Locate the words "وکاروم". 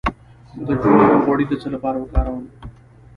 1.99-2.45